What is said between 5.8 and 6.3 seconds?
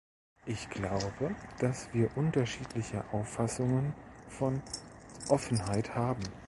haben.